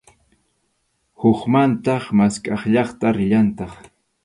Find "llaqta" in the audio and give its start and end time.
2.73-3.07